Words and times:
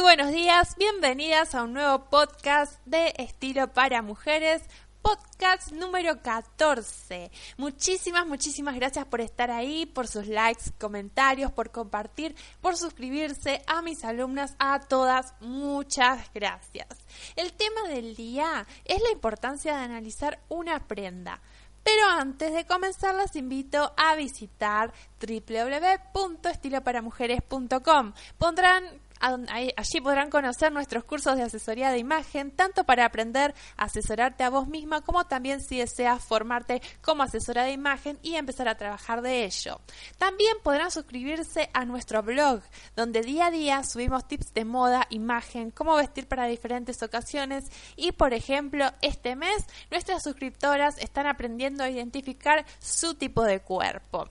Muy 0.00 0.16
buenos 0.16 0.32
días, 0.32 0.76
bienvenidas 0.78 1.54
a 1.54 1.64
un 1.64 1.74
nuevo 1.74 2.08
podcast 2.08 2.80
de 2.86 3.12
estilo 3.18 3.70
para 3.74 4.00
mujeres, 4.00 4.62
podcast 5.02 5.72
número 5.72 6.22
14. 6.22 7.30
Muchísimas, 7.58 8.26
muchísimas 8.26 8.76
gracias 8.76 9.04
por 9.04 9.20
estar 9.20 9.50
ahí, 9.50 9.84
por 9.84 10.08
sus 10.08 10.26
likes, 10.26 10.70
comentarios, 10.80 11.52
por 11.52 11.70
compartir, 11.70 12.34
por 12.62 12.78
suscribirse 12.78 13.60
a 13.66 13.82
mis 13.82 14.02
alumnas, 14.02 14.56
a 14.58 14.80
todas, 14.80 15.34
muchas 15.40 16.32
gracias. 16.32 16.88
El 17.36 17.52
tema 17.52 17.86
del 17.86 18.16
día 18.16 18.66
es 18.86 19.02
la 19.02 19.10
importancia 19.10 19.76
de 19.76 19.84
analizar 19.84 20.40
una 20.48 20.88
prenda. 20.88 21.42
Pero 21.84 22.08
antes 22.08 22.54
de 22.54 22.64
comenzar, 22.64 23.14
las 23.14 23.36
invito 23.36 23.92
a 23.98 24.14
visitar 24.14 24.94
www.estiloparamujeres.com. 25.20 28.14
Pondrán 28.38 29.09
Allí 29.20 30.00
podrán 30.00 30.30
conocer 30.30 30.72
nuestros 30.72 31.04
cursos 31.04 31.36
de 31.36 31.42
asesoría 31.42 31.90
de 31.90 31.98
imagen, 31.98 32.50
tanto 32.50 32.84
para 32.84 33.04
aprender 33.04 33.54
a 33.76 33.84
asesorarte 33.84 34.44
a 34.44 34.50
vos 34.50 34.66
misma, 34.66 35.02
como 35.02 35.26
también 35.26 35.60
si 35.60 35.78
deseas 35.78 36.24
formarte 36.24 36.80
como 37.02 37.22
asesora 37.22 37.64
de 37.64 37.72
imagen 37.72 38.18
y 38.22 38.36
empezar 38.36 38.68
a 38.68 38.76
trabajar 38.76 39.20
de 39.20 39.44
ello. 39.44 39.80
También 40.16 40.56
podrán 40.62 40.90
suscribirse 40.90 41.68
a 41.74 41.84
nuestro 41.84 42.22
blog, 42.22 42.62
donde 42.96 43.20
día 43.20 43.46
a 43.46 43.50
día 43.50 43.82
subimos 43.84 44.26
tips 44.26 44.54
de 44.54 44.64
moda, 44.64 45.06
imagen, 45.10 45.70
cómo 45.70 45.96
vestir 45.96 46.26
para 46.26 46.46
diferentes 46.46 47.02
ocasiones 47.02 47.64
y, 47.96 48.12
por 48.12 48.32
ejemplo, 48.32 48.86
este 49.02 49.36
mes 49.36 49.66
nuestras 49.90 50.22
suscriptoras 50.22 50.96
están 50.98 51.26
aprendiendo 51.26 51.84
a 51.84 51.90
identificar 51.90 52.64
su 52.78 53.14
tipo 53.14 53.44
de 53.44 53.60
cuerpo. 53.60 54.28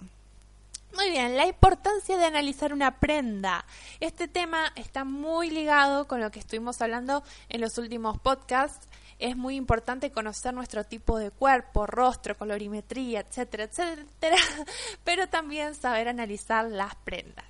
Muy 0.96 1.12
bien, 1.12 1.38
la 1.38 1.46
importancia 1.46 2.18
de 2.18 2.26
analizar 2.26 2.74
una 2.74 3.00
prenda. 3.00 3.64
Este 4.00 4.28
tema 4.28 4.72
está 4.76 5.04
muy 5.04 5.50
ligado 5.52 6.08
con 6.08 6.20
lo 6.20 6.32
que 6.32 6.40
estuvimos 6.40 6.82
hablando 6.82 7.24
en 7.48 7.62
los 7.62 7.78
últimos 7.78 8.18
podcasts. 8.20 8.88
Es 9.20 9.38
muy 9.38 9.56
importante 9.56 10.12
conocer 10.12 10.54
nuestro 10.54 10.84
tipo 10.84 11.20
de 11.20 11.30
cuerpo, 11.30 11.86
rostro, 11.86 12.36
colorimetría, 12.36 13.20
etcétera, 13.20 13.66
etcétera, 13.66 14.38
pero 15.04 15.30
también 15.30 15.76
saber 15.76 16.08
analizar 16.08 16.66
las 16.66 16.96
prendas. 16.96 17.46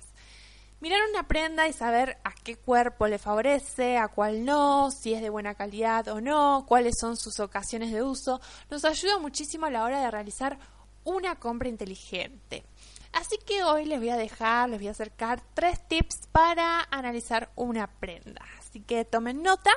Mirar 0.80 1.00
una 1.10 1.26
prenda 1.28 1.68
y 1.68 1.72
saber 1.72 2.18
a 2.24 2.32
qué 2.32 2.56
cuerpo 2.56 3.06
le 3.06 3.18
favorece, 3.18 3.98
a 3.98 4.08
cuál 4.08 4.44
no, 4.44 4.90
si 4.90 5.14
es 5.14 5.22
de 5.22 5.28
buena 5.30 5.54
calidad 5.54 6.08
o 6.08 6.20
no, 6.20 6.64
cuáles 6.66 6.94
son 6.98 7.16
sus 7.16 7.38
ocasiones 7.40 7.92
de 7.92 8.02
uso, 8.02 8.40
nos 8.70 8.84
ayuda 8.84 9.18
muchísimo 9.18 9.66
a 9.66 9.70
la 9.70 9.84
hora 9.84 10.00
de 10.00 10.10
realizar 10.10 10.58
una 11.04 11.36
compra 11.36 11.68
inteligente. 11.68 12.64
Así 13.12 13.38
que 13.44 13.62
hoy 13.64 13.86
les 13.86 13.98
voy 13.98 14.10
a 14.10 14.16
dejar, 14.16 14.68
les 14.68 14.78
voy 14.78 14.88
a 14.88 14.92
acercar 14.92 15.42
tres 15.54 15.86
tips 15.88 16.28
para 16.30 16.86
analizar 16.90 17.50
una 17.56 17.88
prenda. 17.88 18.44
Así 18.58 18.80
que 18.80 19.04
tomen 19.04 19.42
nota. 19.42 19.70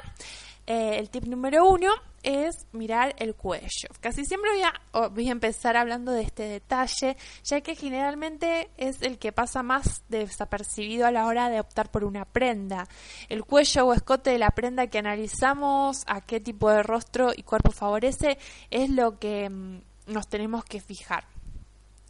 Eh, 0.66 0.98
el 0.98 1.10
tip 1.10 1.26
número 1.26 1.68
uno 1.68 1.92
es 2.22 2.68
mirar 2.72 3.16
el 3.18 3.36
cuello. 3.36 3.90
Casi 4.00 4.24
siempre 4.24 4.52
voy 4.52 4.62
a, 4.62 5.10
voy 5.10 5.28
a 5.28 5.34
empezar 5.34 5.76
hablando 5.76 6.14
de 6.14 6.22
este 6.22 6.44
detalle, 6.44 7.18
ya 7.44 7.60
que 7.60 7.76
generalmente 7.76 8.70
es 8.78 9.02
el 9.02 9.20
que 9.20 9.34
pasa 9.34 9.62
más 9.62 10.04
desapercibido 10.08 11.06
a 11.06 11.12
la 11.12 11.26
hora 11.26 11.50
de 11.50 11.60
optar 11.60 11.92
por 11.92 12.06
una 12.06 12.24
prenda. 12.24 12.88
El 13.28 13.44
cuello 13.44 13.88
o 13.88 13.94
escote 13.94 14.30
de 14.30 14.38
la 14.38 14.52
prenda 14.52 14.88
que 14.88 15.00
analizamos, 15.00 16.04
a 16.08 16.22
qué 16.22 16.40
tipo 16.40 16.70
de 16.70 16.82
rostro 16.82 17.32
y 17.36 17.44
cuerpo 17.44 17.72
favorece, 17.72 18.38
es 18.70 18.90
lo 18.90 19.20
que 19.20 19.50
mm, 19.50 19.82
nos 20.08 20.28
tenemos 20.28 20.66
que 20.66 20.82
fijar. 20.82 21.26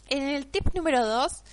En 0.10 0.24
el 0.24 0.48
tip 0.48 0.74
número 0.74 1.06
2 1.06 1.44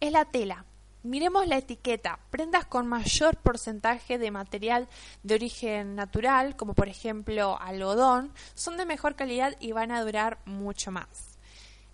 es 0.00 0.12
la 0.12 0.24
tela. 0.24 0.64
Miremos 1.02 1.46
la 1.46 1.58
etiqueta. 1.58 2.18
Prendas 2.30 2.64
con 2.64 2.86
mayor 2.86 3.36
porcentaje 3.36 4.18
de 4.18 4.30
material 4.30 4.88
de 5.22 5.34
origen 5.34 5.94
natural, 5.94 6.56
como 6.56 6.74
por 6.74 6.88
ejemplo 6.88 7.58
algodón, 7.60 8.32
son 8.54 8.76
de 8.76 8.86
mejor 8.86 9.14
calidad 9.14 9.54
y 9.60 9.72
van 9.72 9.92
a 9.92 10.02
durar 10.02 10.38
mucho 10.44 10.90
más. 10.90 11.38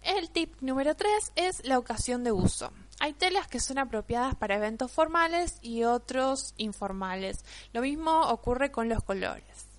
El 0.02 0.30
tip 0.30 0.54
número 0.60 0.94
3 0.94 1.32
es 1.36 1.66
la 1.66 1.78
ocasión 1.78 2.24
de 2.24 2.32
uso. 2.32 2.72
Hay 3.00 3.12
telas 3.12 3.48
que 3.48 3.60
son 3.60 3.78
apropiadas 3.78 4.34
para 4.34 4.56
eventos 4.56 4.90
formales 4.90 5.58
y 5.62 5.84
otros 5.84 6.54
informales. 6.56 7.44
Lo 7.72 7.82
mismo 7.82 8.20
ocurre 8.22 8.70
con 8.70 8.88
los 8.88 9.02
colores. 9.02 9.73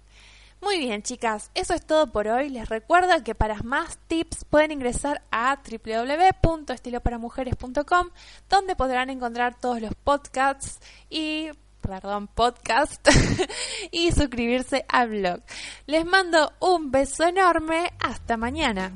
Muy 0.65 0.79
bien, 0.79 1.03
chicas, 1.03 1.51
eso 1.53 1.75
es 1.75 1.85
todo 1.85 2.11
por 2.11 2.27
hoy. 2.27 2.49
Les 2.49 2.67
recuerdo 2.67 3.23
que 3.23 3.35
para 3.35 3.61
más 3.61 3.99
tips 4.07 4.45
pueden 4.45 4.71
ingresar 4.71 5.21
a 5.29 5.59
www.estiloparamujeres.com, 5.63 8.09
donde 8.49 8.75
podrán 8.75 9.11
encontrar 9.11 9.59
todos 9.59 9.79
los 9.79 9.93
podcasts 9.93 10.79
y 11.07 11.51
perdón, 11.81 12.25
podcast 12.25 13.07
y 13.91 14.11
suscribirse 14.11 14.85
al 14.89 15.09
blog. 15.09 15.41
Les 15.85 16.03
mando 16.03 16.51
un 16.59 16.89
beso 16.89 17.25
enorme. 17.25 17.93
Hasta 17.99 18.35
mañana. 18.35 18.91